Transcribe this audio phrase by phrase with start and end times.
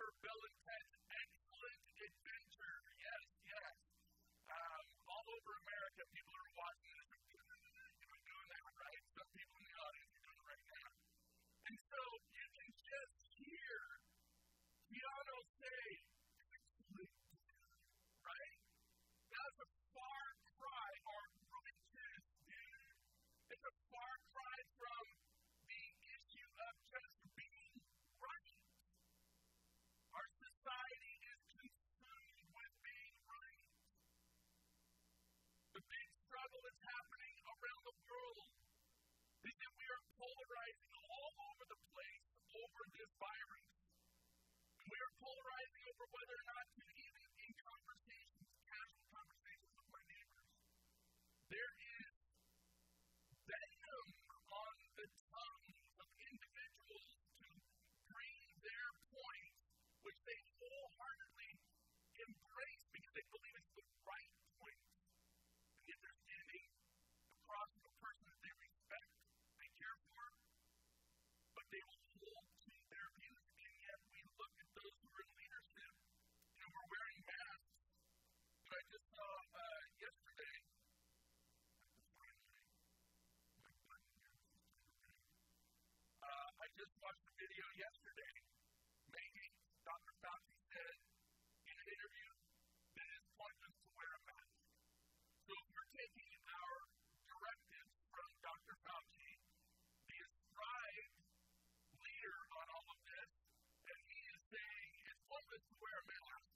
[0.00, 0.67] after fell in
[39.48, 43.68] is that we are polarizing all over the place over this virus.
[44.88, 50.04] We are polarizing over whether or not to even in conversations, casual conversations with my
[50.04, 50.48] neighbors.
[51.48, 52.12] There is
[53.48, 54.08] venom
[54.52, 57.08] on the tongues of individuals
[57.40, 57.48] to
[58.04, 59.52] bring their point,
[60.04, 61.50] which they wholeheartedly
[62.20, 64.82] embrace because they believe it's the right point.
[65.72, 66.64] And yet they're standing
[67.40, 69.08] across from a person that they respect,
[69.56, 70.24] they care for,
[71.56, 73.46] but they will hold to their views.
[73.56, 75.92] And yet we look at those who are in leadership,
[76.60, 77.72] and we're wearing masks.
[78.68, 80.56] And I just saw uh, yesterday.
[86.18, 88.34] Uh, I just watched a video yesterday.
[89.08, 89.44] Maybe
[89.82, 90.12] Dr.
[90.20, 90.96] Fauci said
[91.64, 92.30] in an interview
[92.92, 94.52] that it is pointless to wear a mask.
[95.48, 96.76] So if we're taking our
[97.24, 98.74] directives from Dr.
[98.84, 99.32] Fauci,
[100.08, 101.16] the ascribed
[102.04, 103.30] leader on all of this,
[103.88, 106.48] and he is saying it's pointless to wear a mask,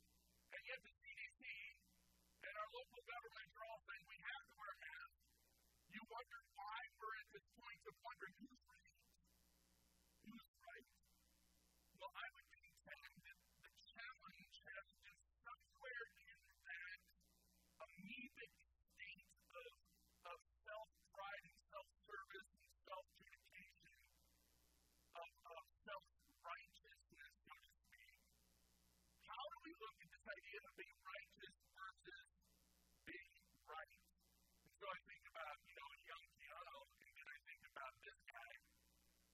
[0.72, 1.42] yet the CDC
[2.48, 5.20] and our local governments are all saying we have to wear a mask.
[5.92, 8.34] You wonder why we're at this point of wondering.
[8.40, 8.64] Who's
[10.64, 10.88] right?
[12.00, 16.98] Well, I would contend that the challenge has been somewhere in that
[17.84, 18.52] amoebic
[18.96, 19.72] state of,
[20.24, 23.92] of self pride and self service and self judication,
[25.20, 26.04] of, of self
[26.40, 28.16] righteousness, so to speak.
[29.28, 32.26] How do we look at this idea of being righteous versus
[33.08, 33.32] being
[33.64, 33.96] right?
[34.62, 38.18] And so I think about, you know, young Keanu, and then I think about this
[38.28, 38.52] guy.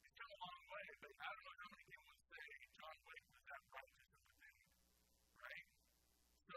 [0.01, 2.47] He's come a long way, but I don't know how many people would say
[2.79, 4.65] John Wayne was that righteous of a dude,
[5.43, 5.67] right?
[6.49, 6.57] So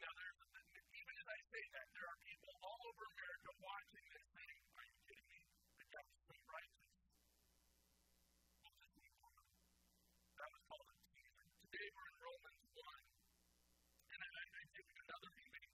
[0.00, 0.38] now there's
[0.74, 4.86] even as I say that, there are people all over America watching this saying, "Are
[4.88, 5.40] you kidding me?
[5.78, 6.90] The guy was so righteous."
[8.64, 9.42] Well, just move on.
[10.34, 11.46] That was called a teaser.
[11.60, 13.04] Today we're in Romans one,
[14.14, 15.68] and I, I give you another reading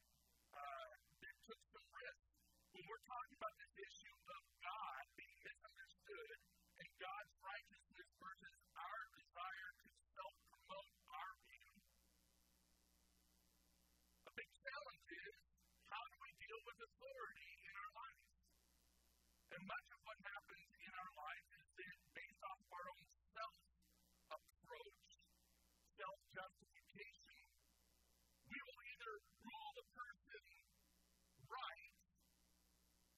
[0.56, 0.90] uh,
[1.20, 2.24] that took some risk
[2.72, 6.36] when we're talking about this issue of God being misunderstood
[6.80, 11.72] and God's righteousness versus our desire to self-promote our view.
[14.26, 15.36] A big challenge is
[15.90, 18.24] how do we deal with authority in our lives?
[19.50, 23.56] And much of what happens in our lives is that based off our own self
[24.30, 25.02] approach,
[25.98, 27.38] self justification,
[28.46, 29.12] we will either
[29.42, 30.44] rule the person
[31.50, 31.94] right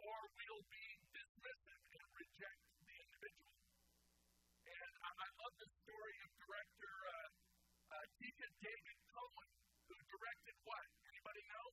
[0.00, 3.52] or we'll be dismissive and reject the individual.
[4.72, 7.28] And I, I love the story of director uh,
[7.92, 9.48] uh, Tika David Cohen,
[9.84, 10.86] who directed what?
[11.12, 11.66] Anybody know?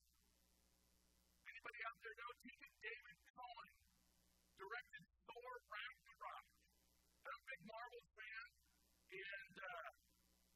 [1.47, 2.31] Anybody out there know?
[2.43, 3.08] Tika David
[4.59, 6.45] directed Thor Ragnarok.
[7.23, 8.47] I'm a big Marvel fan,
[9.07, 9.89] and uh,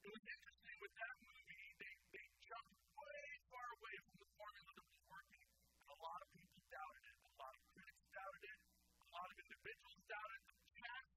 [0.03, 1.67] it was interesting with that movie.
[1.79, 6.19] They, they jumped way far away from the formula that was working, and a lot
[6.19, 7.17] of people doubted it.
[7.23, 8.59] A lot of critics doubted it.
[8.99, 10.55] A lot of individuals doubted it.
[10.59, 11.15] The cast,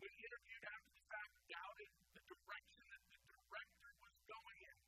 [0.00, 4.78] when interviewed after the fact, doubted the direction that the director was going in.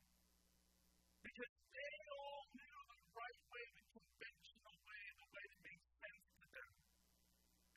[1.20, 6.24] Because they all knew the right way, the conventional way, the way that makes sense
[6.40, 6.72] to them.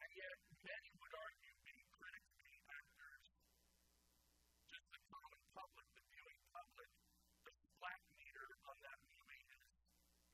[0.03, 3.23] And yet, many would argue, being critics, being actors,
[4.67, 6.91] just the common public, the viewing public,
[7.47, 9.63] the slack meter on that movie is,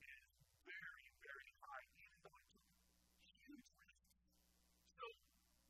[0.10, 0.26] is
[0.66, 2.66] very, very high, even though it took
[3.46, 4.10] huge risks.
[4.98, 5.06] So,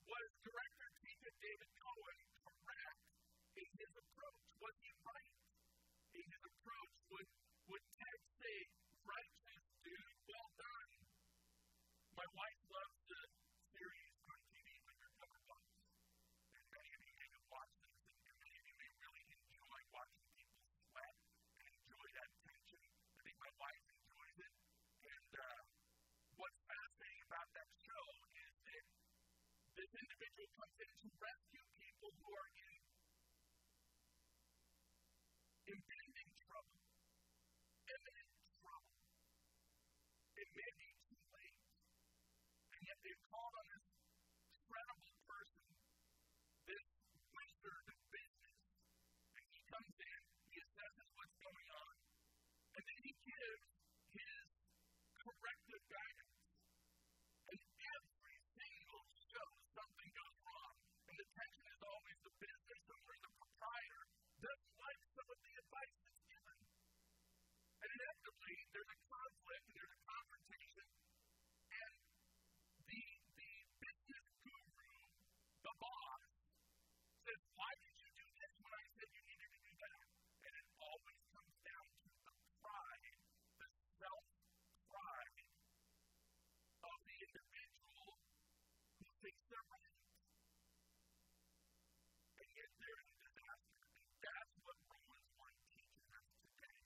[0.08, 3.04] was director Tika David Cohen correct
[3.60, 3.94] in his
[4.60, 5.32] Was he right
[6.20, 6.94] in his approach?
[7.16, 7.28] Would,
[7.72, 8.58] would Ted say,
[9.08, 10.92] righteous dude, well done?
[12.12, 13.22] My wife loves the
[13.72, 15.64] series on TV, Undercover Boss.
[16.52, 17.96] And many of you may have watched this,
[18.28, 20.60] and many of you may really enjoy watching people
[20.92, 21.16] sweat
[21.56, 22.84] and enjoy that tension.
[23.16, 24.54] I think my wife enjoys it.
[25.08, 25.60] And uh,
[26.36, 28.84] what's fascinating about that show is that
[29.80, 32.49] this individual comes in to rescue people who are
[40.50, 41.62] It may be too late.
[42.74, 43.86] And yet they've called on this
[44.66, 45.70] credible person,
[46.66, 46.88] this
[47.30, 48.58] wizard of business.
[49.38, 51.94] And he comes in, he assesses what's going on,
[52.74, 53.66] and then he gives
[54.10, 54.46] his
[55.22, 56.38] corrective guidance.
[57.50, 63.16] And every single show something goes wrong, and the tension is always the business owner,
[63.22, 64.06] the proprietor,
[64.42, 66.58] doesn't like some of the advice that's given.
[67.80, 70.88] And inevitably, there's a conflict and there's a confrontation,
[71.70, 71.94] and
[72.90, 73.04] the,
[73.40, 74.92] the business guru,
[75.64, 76.24] the boss,
[77.24, 80.04] says, Why did you do this when I said you needed to do that?
[80.44, 83.16] And it always comes down to the pride,
[83.64, 84.26] the self
[84.90, 85.40] pride
[86.84, 88.08] of the individual
[89.00, 89.96] who thinks they're right.
[92.40, 93.88] And yet they're in a disaster.
[93.88, 96.80] And that's what Romans 1 teaches us today.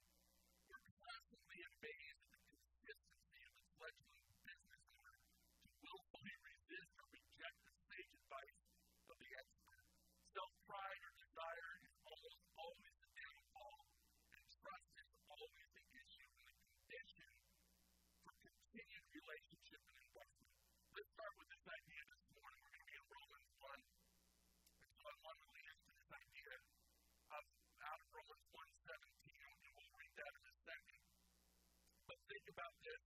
[0.68, 5.16] We're constantly amazed at the consistency of the fledgling business owner
[5.62, 8.60] to willfully resist or reject the sage advice
[9.10, 9.84] of the expert.
[10.34, 13.78] Self pride or desire is almost always the downfall,
[14.34, 17.30] and trust is always the issue and the condition
[18.24, 20.54] for continued relationship and investment.
[20.94, 22.58] Let's start with this idea this morning.
[22.64, 23.82] We're going to be in Romans 1.
[24.84, 26.54] And so I want to lead us to this idea
[27.34, 27.44] of
[27.84, 31.00] out of Romans 1.17, and we'll read that in a second.
[32.04, 33.02] But think about this.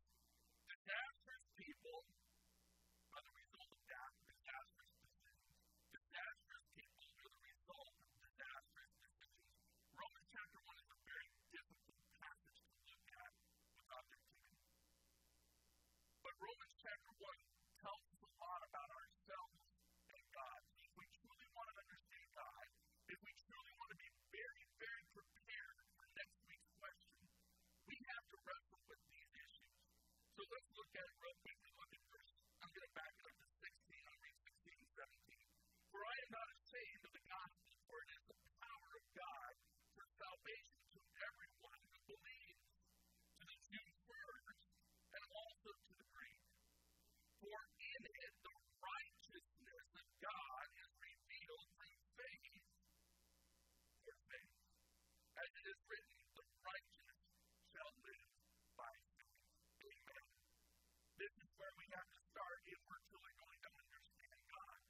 [0.69, 2.01] Disastrous people
[3.17, 3.81] are the result of
[4.29, 5.57] disastrous decisions.
[5.89, 7.97] Disastrous people are the result of
[8.29, 9.57] disastrous decisions.
[9.97, 13.33] Romans chapter 1 is a very difficult passage to look at
[13.73, 14.53] without thinking.
[16.21, 19.61] But Romans chapter 1 tells us a lot about ourselves
[20.13, 20.61] and God.
[20.77, 22.65] So if we truly want to understand God,
[23.09, 27.25] if we truly want to be very, very prepared for next week's question,
[27.89, 29.81] we have to wrestle with these issues.
[30.37, 31.71] So let's look at real quickly.
[31.79, 32.33] Look at verse.
[32.59, 34.09] I'm going to back it up to 16.
[34.09, 35.93] I'll read 16 and 17.
[35.93, 39.53] For I am not ashamed of the gospel, for it is the power of God
[39.93, 42.65] for salvation to everyone who believes,
[43.39, 44.61] to the Jew first,
[45.13, 46.43] and also to the Greek.
[47.41, 52.67] For in it the righteousness of God is revealed through faith.
[54.05, 54.55] For faith.
[55.39, 57.19] As it is written, the righteous
[57.71, 58.31] shall live
[58.75, 59.39] by faith.
[59.87, 60.25] Amen.
[61.19, 64.81] This is where we have to start if we're truly going to understand God.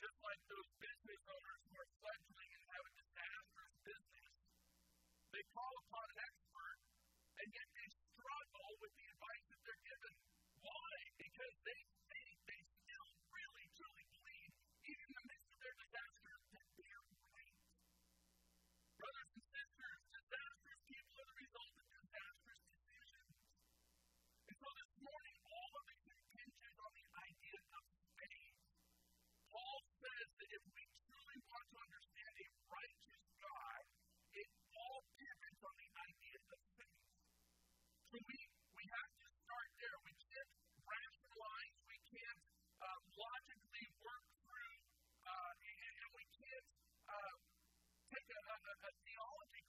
[0.00, 4.32] Just like those business owners who are fledgling and have a disastrous business,
[5.34, 6.08] they call upon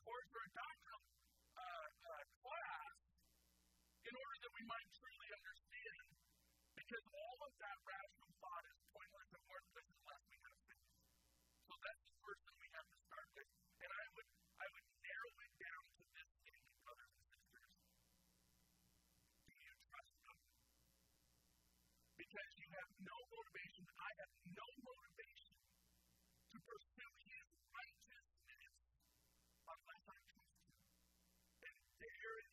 [0.07, 1.03] or a doctrinal
[1.59, 2.95] uh, uh, class
[4.07, 6.07] in order that we might truly understand.
[6.79, 10.87] Because all of that rational thought is pointless and worthless unless we have faith.
[11.67, 13.49] So that's the first thing we have to start with.
[13.83, 17.71] And I would I would narrow it down to this statement, brothers and sisters.
[19.43, 20.47] Do you trust God?
[22.15, 25.55] Because you have no motivation, I have no motivation
[26.55, 28.71] to pursue his righteousness
[29.67, 31.86] unless I trust him.
[31.99, 32.46] And there,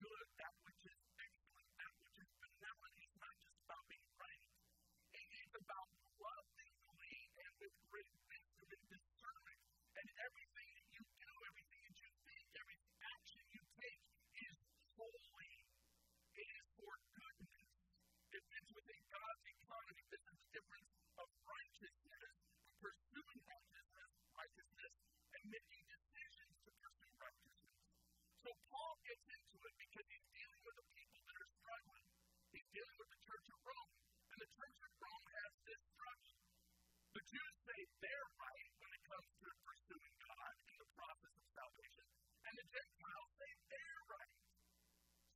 [0.00, 2.96] good, that which is excellent, that which is benevolent.
[3.00, 4.44] It's not just about being right.
[5.16, 5.88] It is about
[6.20, 8.19] lovingly and with great
[28.40, 32.06] So Paul gets into it because he's dealing with the people that are struggling.
[32.56, 33.92] He's dealing with the church of Rome.
[34.32, 36.34] And the church of Rome has this struggle.
[37.20, 41.46] The Jews say they're right when it comes to pursuing God in the process of
[41.52, 42.06] salvation,
[42.48, 44.36] and the Gentiles say they're right.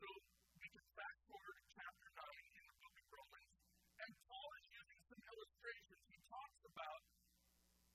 [0.00, 0.08] So
[0.56, 2.24] we can fast forward to chapter 9
[2.56, 3.52] in the book of Romans,
[4.00, 6.02] and Paul is using some illustrations.
[6.08, 7.00] He talks about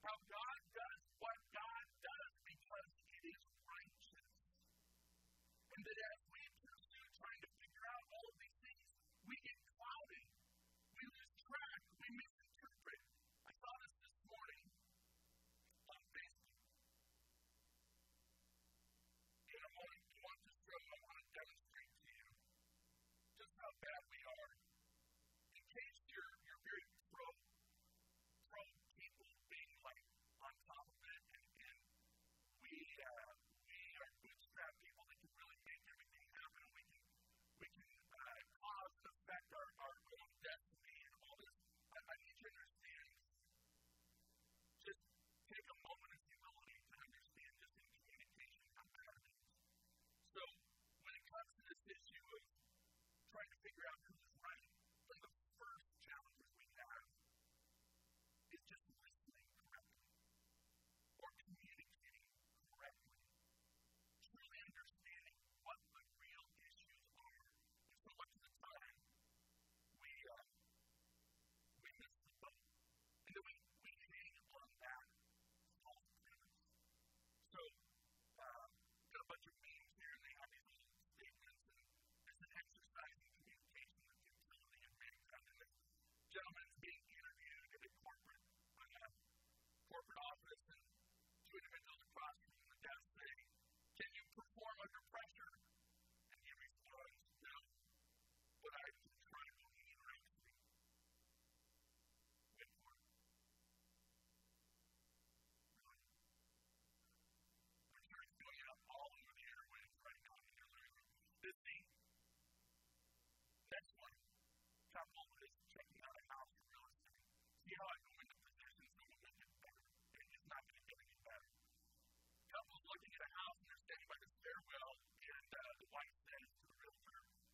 [0.06, 0.59] how God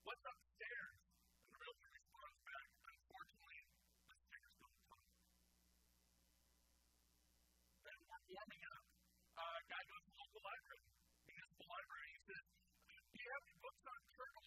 [0.06, 1.02] What's upstairs?
[1.42, 3.60] And the realtor responds back, unfortunately,
[4.06, 5.02] the stairs don't come.
[7.82, 8.86] Then we're warming up.
[9.34, 10.86] Uh, guy goes to the local library,
[11.26, 12.10] He goes to the library.
[12.14, 14.45] He says, Do you have any books on turtles?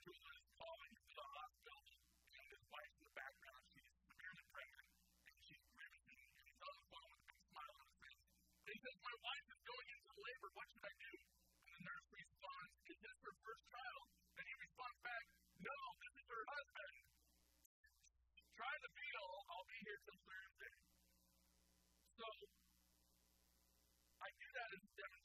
[0.00, 1.84] individual is falling into the hospital,
[2.32, 4.88] and his wife in the background, she's severely pregnant,
[5.28, 8.24] and she's grimacing, and he's on the phone with a big smile on his face.
[8.64, 11.14] And he says, My wife is going into labor, what should I do?
[11.20, 14.04] And the nurse responds, Is this her first child?
[14.40, 15.24] And he responds back,
[15.60, 16.96] No, this is her husband.
[18.56, 20.74] Try the veal, I'll be here till Thursday.
[22.16, 22.28] So,
[24.20, 25.19] I do that as a demonstration.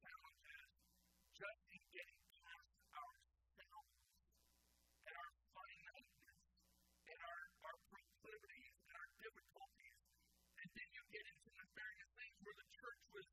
[0.00, 0.70] challenge is
[1.36, 3.92] just in getting past ourselves
[5.04, 6.40] and our finiteness
[7.04, 9.96] and our, our proclivities and our difficulties.
[10.60, 13.26] And then you get into the various things where the church was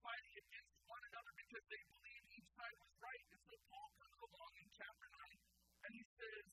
[0.00, 3.24] fighting against one another because they believed each side was right.
[3.32, 6.44] And so Paul comes along in chapter 9 and he says,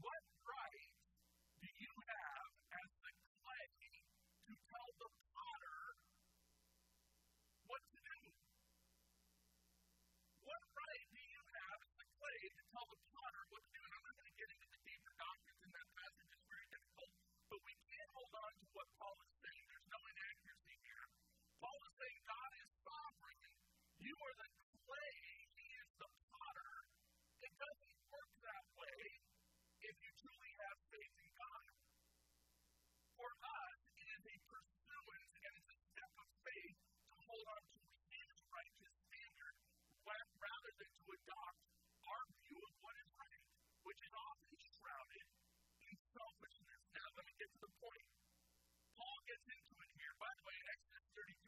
[0.00, 0.33] What
[24.04, 24.50] You are the
[24.84, 25.16] clay,
[25.56, 26.72] he is the potter.
[27.40, 29.00] It doesn't work that way
[29.80, 31.68] if you truly have faith in God.
[33.16, 37.62] For us, it is a pursuance and it's a step of faith to hold on
[37.64, 37.80] to
[38.12, 39.56] his righteous standard
[40.04, 41.60] rather than to adopt
[42.04, 43.44] our view of what is right,
[43.88, 45.26] which is often shrouded
[45.80, 46.80] in selfishness.
[46.92, 48.08] Now, let me get to the point.
[49.00, 50.14] Paul gets into it here.
[50.20, 51.43] By the way, Exodus 32.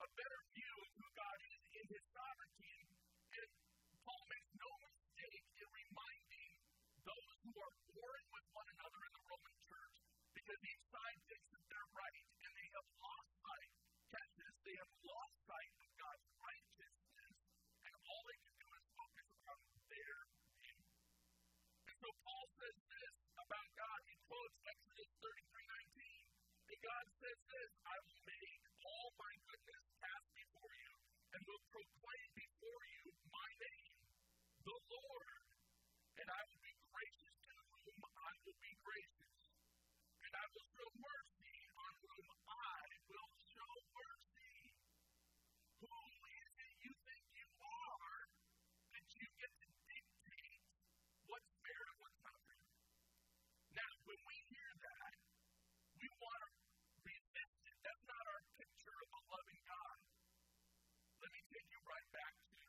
[0.00, 2.78] A better view of who God is in his sovereignty.
[3.36, 3.48] And
[4.00, 6.50] Paul makes no mistake in reminding
[7.04, 9.96] those who are warring with one another in the Roman church
[10.32, 13.72] because each side thinks that they're right and they have lost sight.
[14.08, 17.34] Catch this, they have lost sight of God's righteousness,
[17.84, 20.16] and all they can do is focus on their
[20.64, 20.80] view.
[21.92, 24.00] And so Paul says this about God.
[24.08, 26.72] He quotes Exodus 33 19.
[26.72, 28.20] And God says this I will
[31.40, 33.96] and will proclaim before you my name,
[34.60, 35.40] the Lord.
[36.20, 39.32] And I will be gracious to whom I will be gracious.
[40.20, 44.52] And I will show mercy on whom I will show mercy.
[45.80, 45.96] Who
[46.28, 48.20] is it you think you are
[48.92, 50.60] that you get to dictate
[51.24, 52.68] what's fair and what's not fair?
[53.80, 55.12] Now, when we hear that,
[56.04, 56.50] we want to
[57.00, 57.76] resist it.
[57.80, 60.00] That's not our picture of a loving God.
[61.50, 62.62] Let you right back to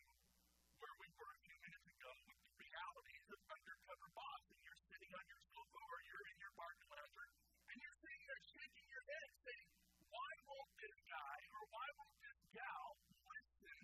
[0.81, 4.81] where we were a few minutes ago with the realities of undercover boss, and you're
[4.89, 7.27] sitting on your sofa or you're in your parking lounger,
[7.69, 9.69] and you're sitting there shaking your head saying,
[10.09, 12.87] why won't this guy or why won't this gal
[13.21, 13.79] listen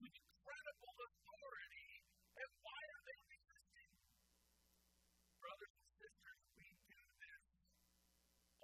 [0.00, 1.90] to the credible authority,
[2.40, 3.92] and why are they resisting?
[5.36, 7.44] Brothers and sisters, we do this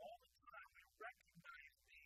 [0.00, 0.68] all the time.
[0.72, 2.04] We recognize the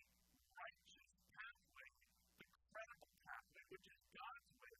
[0.59, 1.89] righteous pathway,
[2.35, 4.79] the credible pathway, which is God's way.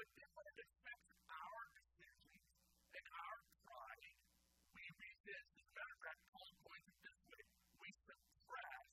[0.00, 2.40] But then when it affects our decisions
[2.88, 3.36] and our
[3.68, 4.16] pride,
[4.72, 5.52] we resist.
[5.60, 7.42] As a matter of fact, Paul points it this way
[7.84, 8.86] we suppress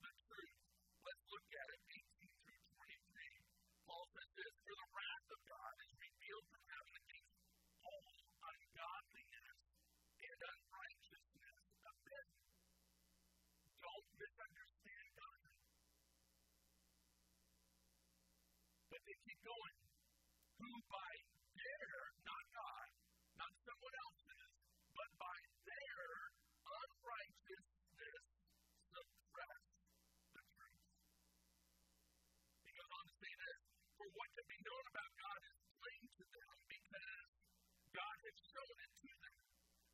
[0.00, 0.60] the truth.
[1.04, 3.84] Let's look at it 18 through 23.
[3.84, 7.36] Paul says this For the wrath of God is revealed from heaven against
[7.84, 12.28] all ungodliness and unrighteousness of men.
[13.84, 15.40] Don't misunderstand God.
[18.88, 19.85] But they keep going.
[20.56, 21.12] Who by
[21.56, 21.92] their,
[22.24, 22.88] not God,
[23.36, 24.52] not someone else's,
[24.96, 25.38] but by
[25.68, 26.08] their
[26.66, 28.24] unrighteousness
[28.88, 29.62] suppress
[30.32, 30.86] the truth.
[32.64, 33.60] He goes on to say this
[34.00, 37.28] For what can be known about God is plain to them because
[37.92, 39.36] God has shown it to them.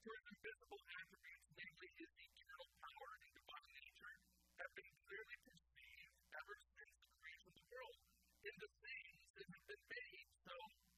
[0.03, 4.15] For his invisible attributes, namely his eternal power and divine nature,
[4.63, 7.99] have been clearly perceived ever since the creation of the world
[8.43, 10.57] in the things that have been made, so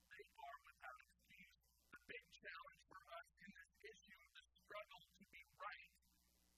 [0.09, 1.57] they are without excuse.
[1.93, 5.93] The big challenge for us in this issue of the struggle to be right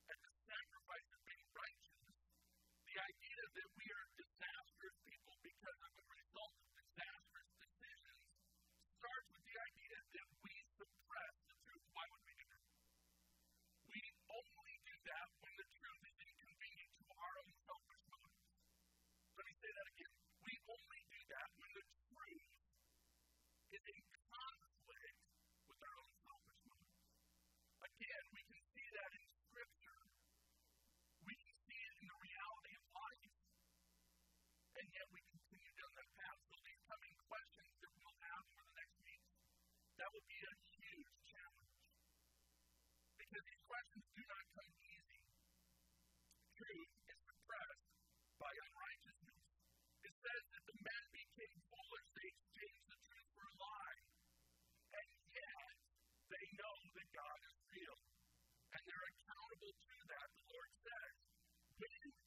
[0.07, 2.07] and the sacrifice of being righteous,
[2.87, 8.23] the idea that we are disastrous people because of a result of disastrous decisions
[8.97, 11.87] starts with the idea that we suppress the truth.
[11.91, 12.67] Why would we do that?
[13.91, 18.47] We only do that when the truth is inconvenient to our own selfish motives.
[19.37, 20.15] Let me say that again.
[20.47, 22.47] We only do that when the truth
[23.75, 25.19] is in conflict
[25.71, 27.07] with our own selfish motives.
[27.87, 30.01] Again, we can see that in Scripture.
[31.23, 33.35] We can see it in the reality of life.
[34.77, 36.41] And yet we continue down that path.
[36.51, 39.31] So these coming questions that we'll have for the next weeks,
[39.97, 41.77] that will be a huge challenge.
[43.17, 45.21] Because these questions do not come easy.
[46.57, 47.87] Truth is suppressed
[48.37, 49.43] by unrighteousness.
[50.07, 54.01] It says that the men became foolish, they exchanged the truth for a lie.
[54.93, 55.77] And yet
[56.31, 57.99] they know that God is real.
[58.77, 61.15] And they're accountable to that, the Lord says.
[61.81, 62.26] When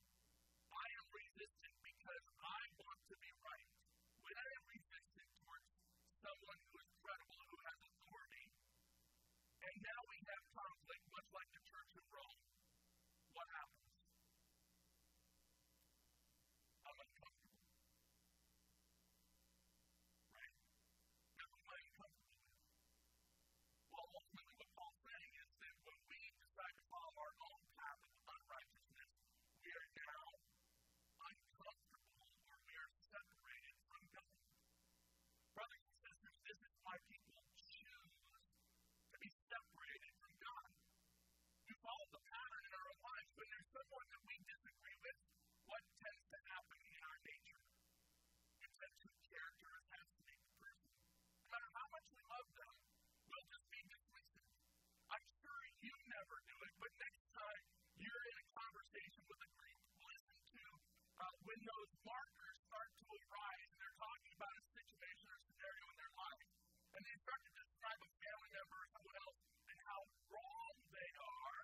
[61.59, 65.97] when those markers start to arise and they're talking about a situation or scenario in
[65.99, 66.47] their life,
[66.95, 69.99] and they start to describe a family member or someone else and how
[70.31, 71.63] wrong they are,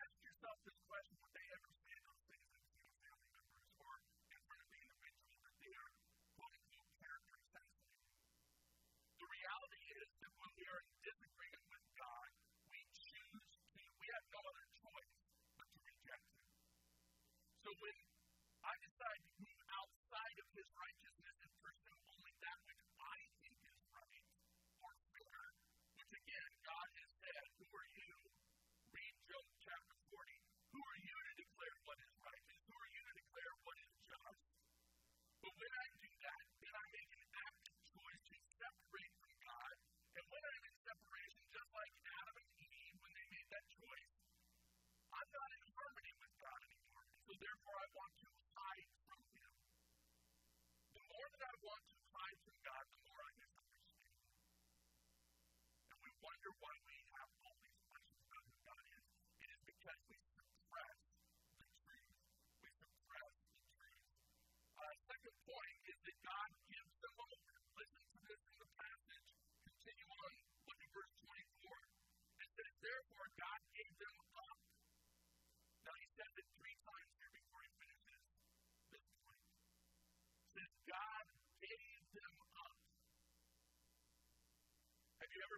[0.00, 3.68] ask yourself this question would they ever say those things in front of family members
[3.84, 3.92] or
[4.32, 5.90] in front of the individual that they are
[6.40, 8.00] quote unquote character sensitive?
[9.20, 12.28] The reality is that when we are in disagreement with God,
[12.72, 15.12] we choose to, we have no other choice
[15.60, 16.48] but to reject Him.
[17.60, 18.15] So when
[19.00, 19.35] inside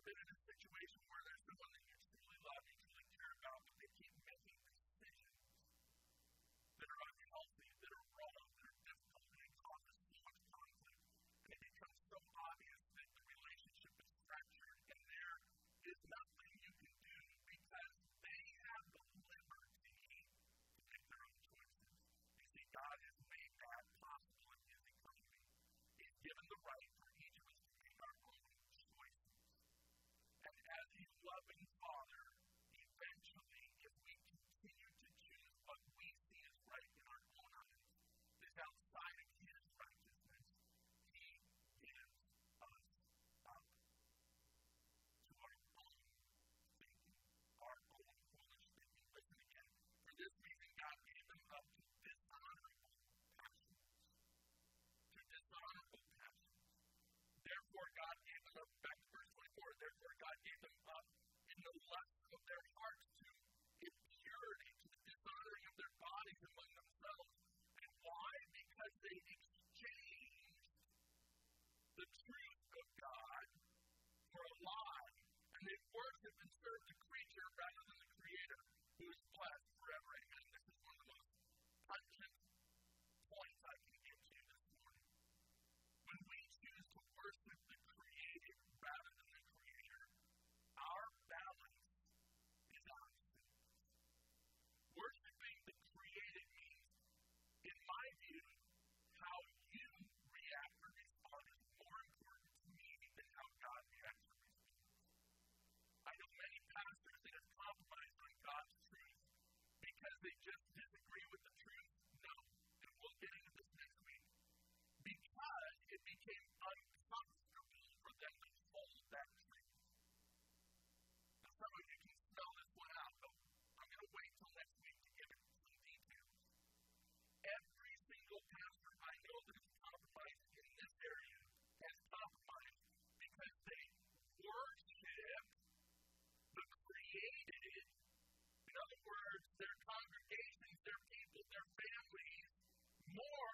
[0.09, 0.38] infinite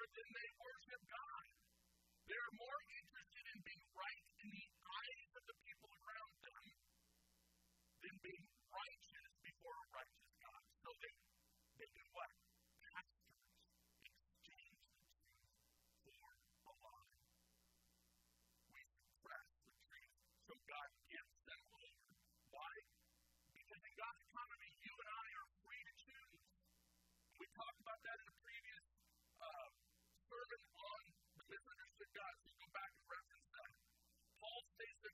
[0.04, 1.44] Or did they worship God?
[2.28, 6.64] They are more interested in being right in the eyes of the people around them
[8.04, 10.62] than being righteous before a righteous God.
[10.84, 11.14] So they,
[11.80, 12.32] they do what?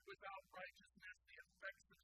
[0.07, 1.99] without righteousness, the effects of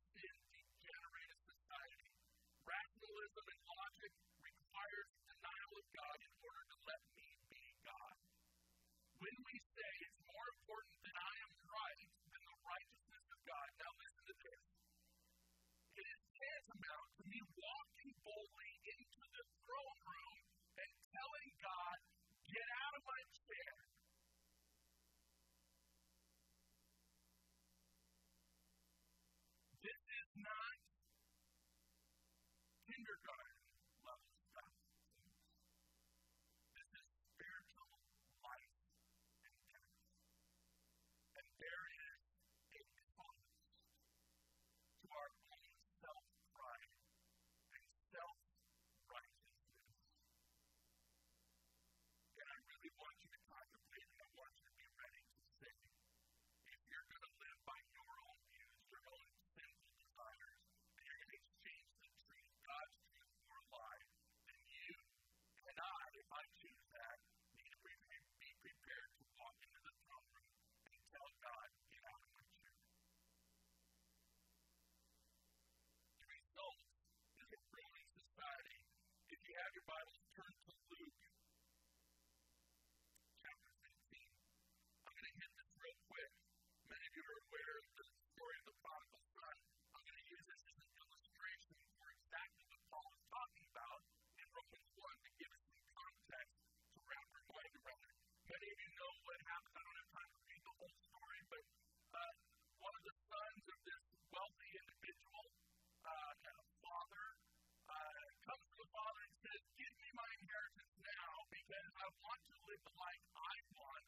[112.07, 114.05] I want to live the life I want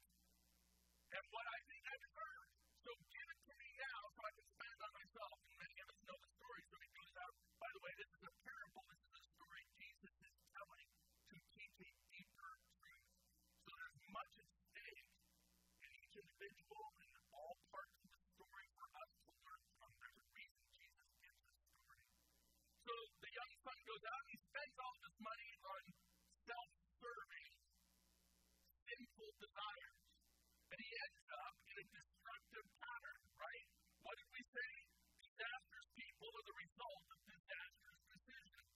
[1.20, 2.48] and what I think I deserve.
[2.80, 5.36] So give it to me now so I can spend it on myself.
[5.44, 7.36] And many of us know the story, so he goes out.
[7.60, 8.84] By the way, this is a parable.
[8.88, 10.90] This is a story Jesus is telling
[11.28, 13.08] to teach a deeper truth.
[13.68, 15.12] So there's much at stake
[15.84, 19.92] in each individual and all parts of the story for us to learn from.
[20.00, 22.00] There's a reason Jesus gives this story.
[22.80, 25.84] So the young son goes out and he spends all of his money on
[26.48, 26.79] self
[29.40, 29.96] desires.
[30.70, 33.66] And he ends up in a destructive pattern, right?
[34.04, 34.72] What did we say?
[35.24, 38.70] Disastrous people are the result of disastrous decisions.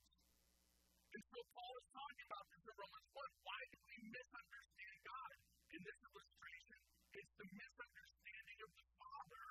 [1.13, 3.45] And so Paul is talking about this in Romans 1.
[3.45, 5.34] Why do we misunderstand God?
[5.73, 6.80] In this illustration,
[7.13, 9.45] it's the misunderstanding of the Father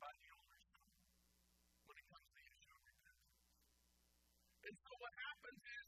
[0.00, 0.84] by the older son
[1.88, 3.40] when it comes to the issue of repentance.
[4.60, 5.86] And so what happens is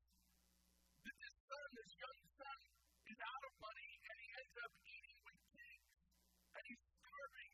[1.03, 2.59] that this son, this young son,
[3.13, 5.89] is out of money and he ends up eating with pigs.
[6.53, 7.53] And he's starving.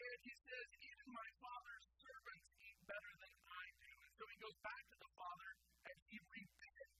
[0.00, 3.92] And he says, Even my father's servants eat better than I do.
[4.04, 5.50] And so he goes back to the father
[5.88, 6.96] and he repents.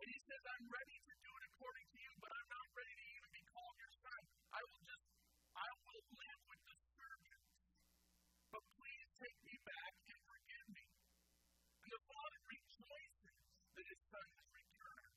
[0.00, 2.94] And he says, I'm ready to do it according to you, but I'm not ready
[2.94, 4.20] to even be called your son.
[4.54, 5.06] I will just,
[5.58, 7.50] I will live with the servants.
[8.54, 10.86] But please take me back and forgive me.
[11.82, 13.38] And the father rejoices
[13.74, 15.14] that his son has returned.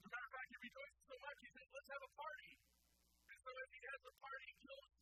[0.00, 2.52] As a matter of fact, he rejoices so much, he says, Let's have a party.
[3.28, 4.93] And so as he has a party, he kills,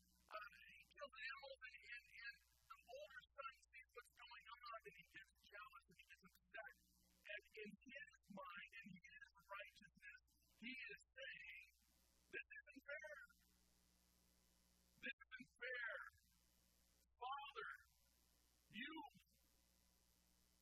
[1.23, 2.35] animals, and, and, and
[2.67, 6.73] the older son sees what's going on, and he gets jealous and he gets upset.
[7.23, 10.21] And in his mind, in his righteousness,
[10.59, 11.65] he is saying,
[12.33, 13.15] This isn't fair.
[15.03, 15.95] This isn't fair.
[17.19, 17.71] Father,
[18.75, 18.95] you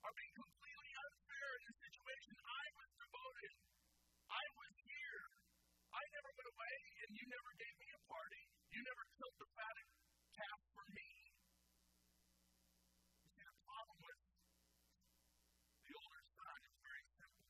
[0.02, 2.34] are being completely unfair in this situation.
[2.41, 3.54] I was devoted.
[4.30, 5.21] I was here.
[5.91, 8.43] I never went away, and you never gave me a party.
[8.71, 9.88] You never killed the fatted
[10.32, 11.10] calf for me.
[13.21, 14.19] You see, the problem with
[15.84, 17.47] the older son is very simple.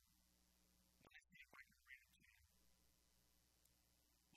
[1.06, 2.50] Let me see if I can read it to you.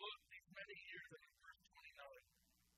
[0.04, 2.24] Look, these many years, and in verse 29,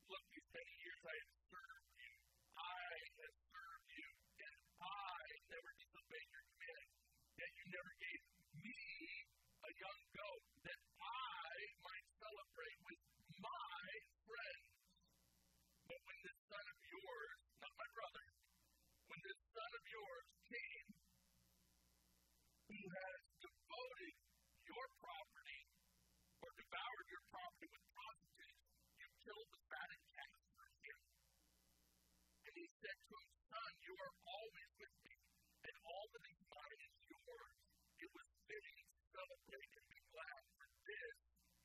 [0.07, 2.15] look, these many years I have served you.
[2.55, 2.87] I
[3.27, 4.09] have served you,
[4.47, 5.19] and I
[5.51, 6.87] never disobeyed your command.
[7.35, 8.21] Yet you never gave
[8.63, 8.79] me
[9.67, 11.51] a young goat that I
[11.83, 13.01] might celebrate with
[13.37, 13.83] my
[14.25, 14.67] friends.
[15.87, 18.25] But when this son of yours, not my brother,
[19.07, 20.87] when this son of yours came,
[22.67, 24.15] who has devoted
[24.67, 25.61] your property
[26.43, 28.61] or devoured your property with prostitutes,
[28.99, 30.99] you killed the fatted calf for him.
[32.47, 35.15] And he said to him, Son, you are always with me,
[35.67, 37.55] and all that is mine is yours.
[37.99, 41.15] It was fitting to celebrate and be glad, for this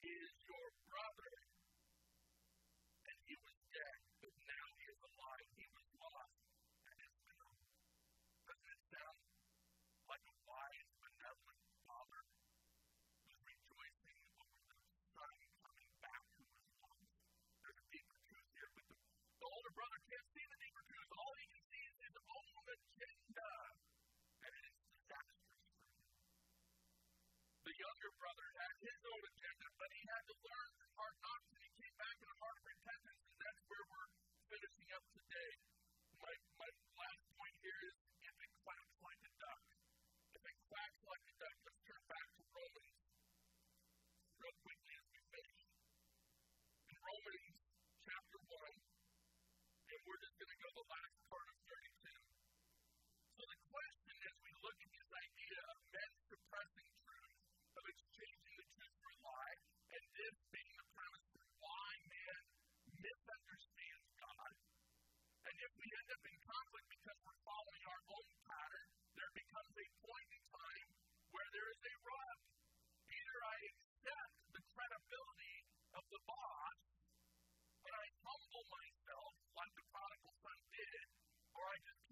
[0.03, 1.35] is your brother.
[3.07, 5.47] And he was dead, but now he is alive.
[5.55, 6.35] He was lost
[6.83, 7.63] and is found.
[8.43, 9.19] Doesn't it sound
[10.11, 14.79] like a wise, benevolent father who's rejoicing over the
[15.15, 17.23] son coming back who was lost?
[17.63, 21.11] There's a deeper truth here, but the, the older brother can't see the deeper truth.
[21.15, 22.15] All he can see is his
[23.03, 23.51] own agenda,
[24.47, 26.07] and it is disastrous for him.
[27.67, 31.49] The younger brother had his own agenda, but he had to learn from hard knocks,
[31.51, 34.11] and he came back in a heart of repentance, and that's where we're
[34.55, 35.51] finishing up today.
[36.23, 39.63] My, my last point here is if it quacks like a duck.
[40.33, 42.95] If it quacks like a duck, let's turn back to Romans
[44.39, 45.61] real quickly as we finish.
[46.87, 47.59] In Romans
[48.07, 52.33] chapter 1, and we're just going to go the last part of 32.
[53.43, 57.39] So the question as we look at this idea of men suppressing truth,
[57.75, 59.57] of exchanging the truth for a lie,
[59.99, 62.43] and this being the premise for why man
[63.03, 64.53] misunderstands God.
[65.43, 69.75] And if we end up in conflict because we're following our own pattern, there becomes
[69.79, 70.89] a point in time
[71.31, 72.39] where there is a rub.
[73.07, 75.57] Either I accept the credibility
[75.95, 76.79] of the boss,
[77.79, 81.07] but I humble myself like the prodigal son did,
[81.55, 82.12] or I just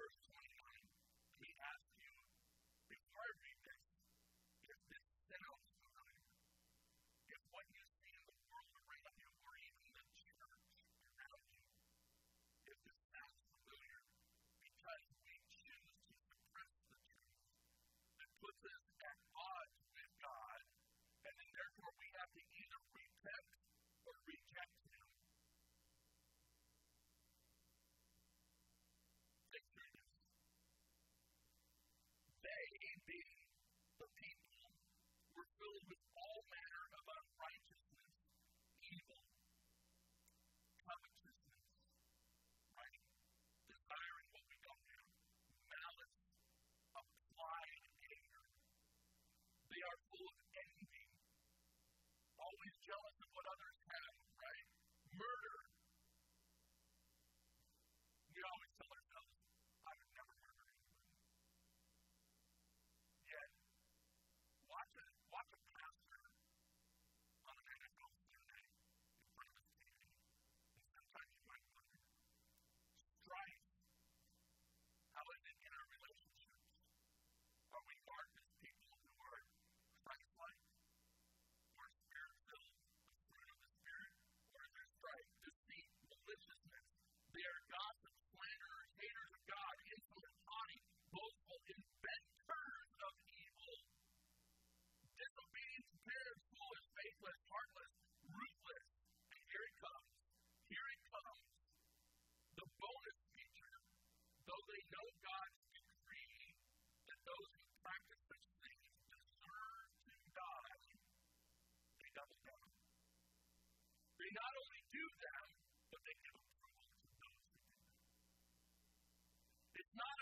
[0.00, 0.29] birth.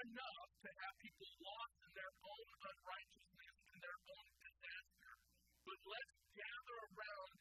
[0.09, 5.13] enough to have people lost in their own unrighteousness and their own disaster.
[5.69, 7.38] But let's gather around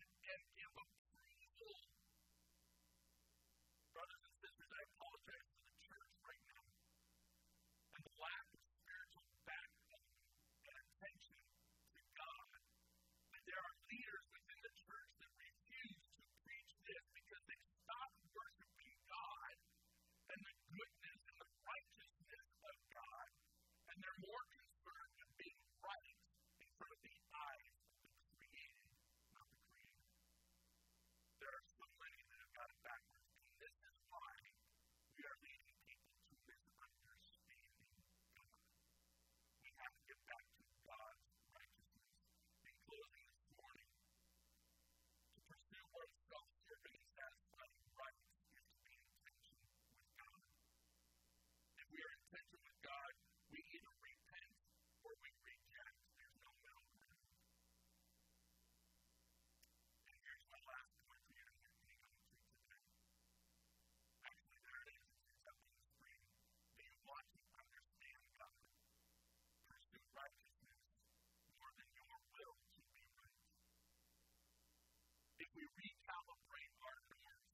[75.57, 77.49] we recalibrate our norms,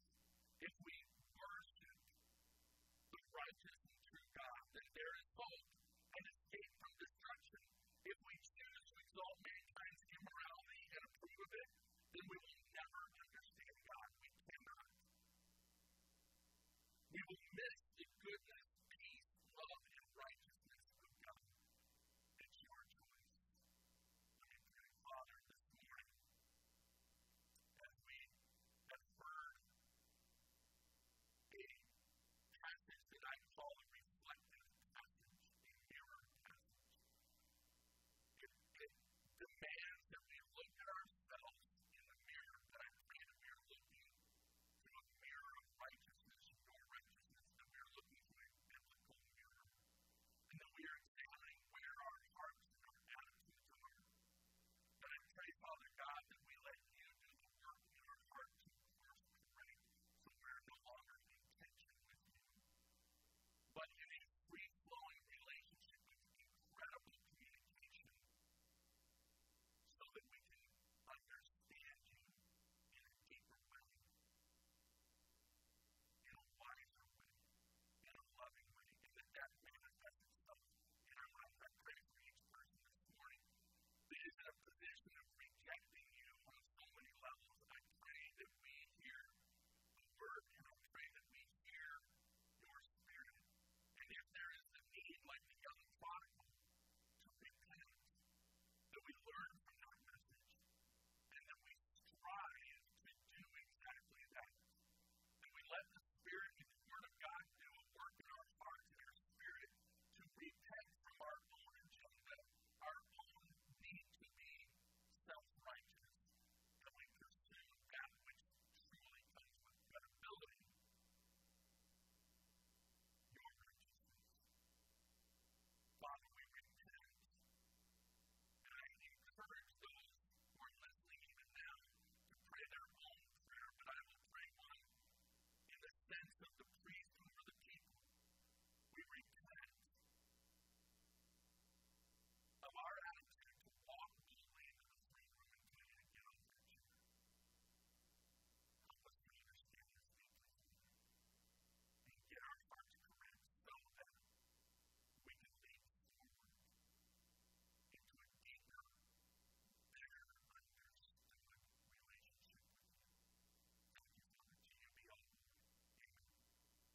[0.62, 0.96] if we